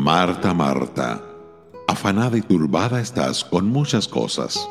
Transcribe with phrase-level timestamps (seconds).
[0.00, 1.22] Marta, Marta,
[1.86, 4.66] afanada y turbada estás con muchas cosas,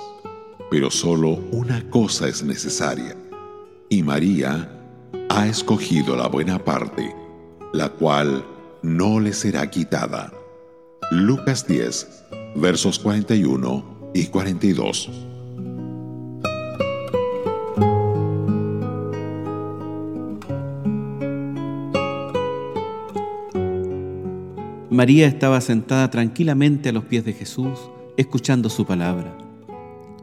[0.72, 3.16] pero solo una cosa es necesaria.
[3.90, 4.68] Y María
[5.30, 7.16] ha escogido la buena parte,
[7.74, 8.44] la cual
[8.82, 10.34] no le será quitada.
[11.12, 12.24] Lucas 10,
[12.56, 15.29] versos 41 y 42.
[25.00, 27.80] María estaba sentada tranquilamente a los pies de Jesús,
[28.18, 29.34] escuchando su palabra.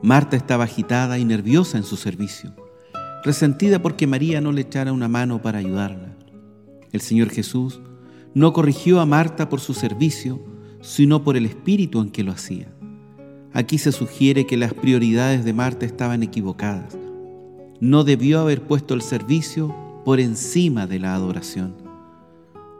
[0.02, 2.54] Marta estaba agitada y nerviosa en su servicio,
[3.24, 6.14] resentida porque María no le echara una mano para ayudarla.
[6.92, 7.80] El Señor Jesús
[8.34, 10.44] no corrigió a Marta por su servicio,
[10.82, 12.68] sino por el espíritu en que lo hacía.
[13.54, 16.98] Aquí se sugiere que las prioridades de Marta estaban equivocadas.
[17.80, 19.74] No debió haber puesto el servicio
[20.04, 21.76] por encima de la adoración.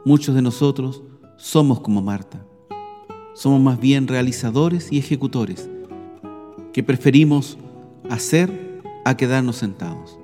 [0.05, 1.01] Muchos de nosotros
[1.37, 2.43] somos como Marta.
[3.33, 5.69] Somos más bien realizadores y ejecutores,
[6.73, 7.57] que preferimos
[8.09, 10.19] hacer a quedarnos sentados.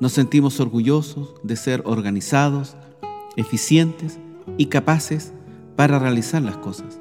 [0.00, 2.76] Nos sentimos orgullosos de ser organizados,
[3.36, 4.18] eficientes
[4.56, 5.32] y capaces
[5.76, 6.98] para realizar las cosas.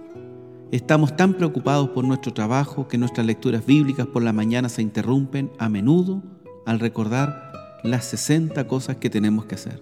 [0.72, 5.52] Estamos tan preocupados por nuestro trabajo que nuestras lecturas bíblicas por la mañana se interrumpen
[5.58, 6.22] a menudo
[6.66, 7.52] al recordar
[7.84, 9.82] las 60 cosas que tenemos que hacer.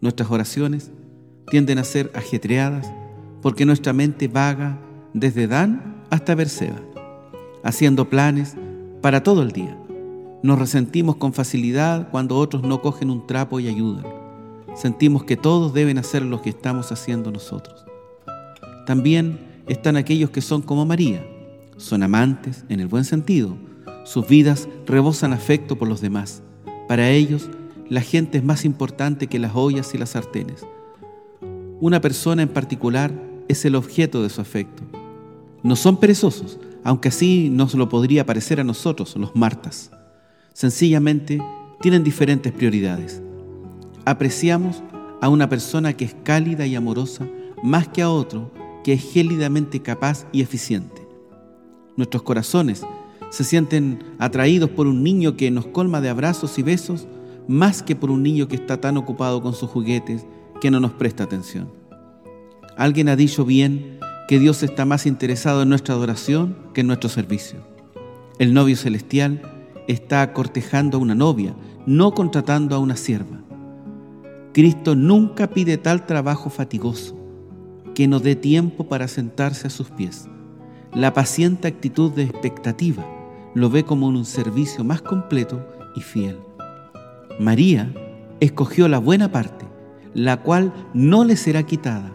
[0.00, 0.92] Nuestras oraciones
[1.50, 2.90] tienden a ser ajetreadas
[3.42, 4.78] porque nuestra mente vaga
[5.12, 6.80] desde Dan hasta Berseba,
[7.62, 8.56] haciendo planes
[9.00, 9.76] para todo el día.
[10.42, 14.04] Nos resentimos con facilidad cuando otros no cogen un trapo y ayudan.
[14.74, 17.84] Sentimos que todos deben hacer lo que estamos haciendo nosotros.
[18.86, 21.24] También están aquellos que son como María.
[21.76, 23.56] Son amantes en el buen sentido.
[24.04, 26.42] Sus vidas rebosan afecto por los demás.
[26.88, 27.48] Para ellos,
[27.88, 30.64] la gente es más importante que las ollas y las sartenes.
[31.80, 33.10] Una persona en particular
[33.48, 34.82] es el objeto de su afecto.
[35.62, 39.90] No son perezosos, aunque así nos lo podría parecer a nosotros, los Martas.
[40.52, 41.42] Sencillamente
[41.80, 43.22] tienen diferentes prioridades.
[44.04, 44.82] Apreciamos
[45.22, 47.26] a una persona que es cálida y amorosa
[47.62, 48.50] más que a otro
[48.84, 51.08] que es gélidamente capaz y eficiente.
[51.96, 52.82] Nuestros corazones
[53.30, 57.06] se sienten atraídos por un niño que nos colma de abrazos y besos
[57.48, 60.26] más que por un niño que está tan ocupado con sus juguetes
[60.60, 61.72] que no nos presta atención.
[62.76, 63.98] Alguien ha dicho bien
[64.28, 67.58] que Dios está más interesado en nuestra adoración que en nuestro servicio.
[68.38, 69.42] El novio celestial
[69.88, 71.54] está cortejando a una novia,
[71.84, 73.40] no contratando a una sierva.
[74.52, 77.16] Cristo nunca pide tal trabajo fatigoso
[77.94, 80.28] que no dé tiempo para sentarse a sus pies.
[80.94, 83.04] La paciente actitud de expectativa
[83.54, 85.66] lo ve como un servicio más completo
[85.96, 86.38] y fiel.
[87.38, 87.92] María
[88.40, 89.69] escogió la buena parte
[90.14, 92.12] la cual no le será quitada.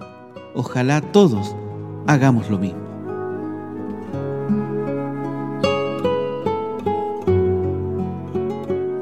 [0.54, 1.56] Ojalá todos
[2.08, 2.86] hagamos lo mismo.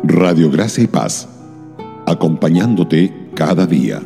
[0.03, 1.27] Radio Gracia y Paz,
[2.05, 4.01] acompañándote cada día.